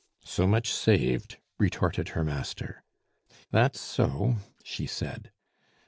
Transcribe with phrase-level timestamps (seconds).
[0.25, 2.83] "So much saved," retorted her master.
[3.51, 5.31] "That's so," she said.